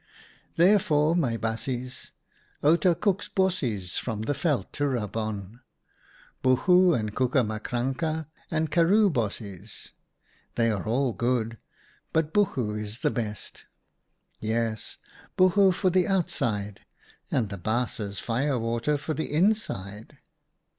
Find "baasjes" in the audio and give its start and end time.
1.37-2.09